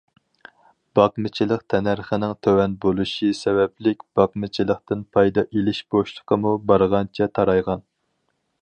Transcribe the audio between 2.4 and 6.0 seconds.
تۆۋەن بولۇشى سەۋەبلىك باقمىچىلىقتىن پايدا ئېلىش